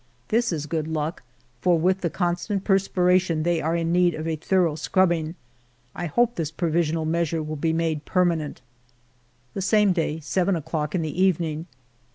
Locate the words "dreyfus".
9.53-9.71